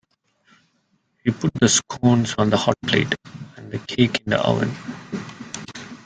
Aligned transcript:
He 1.23 1.29
put 1.29 1.53
the 1.53 1.69
scones 1.69 2.33
on 2.39 2.49
the 2.49 2.57
hotplate, 2.57 3.15
and 3.55 3.69
the 3.71 3.77
cake 3.77 4.23
in 4.25 4.31
the 4.31 4.41
oven 4.43 4.73